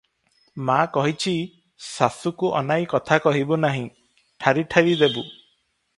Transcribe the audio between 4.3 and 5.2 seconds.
ଠାରି ଠାରି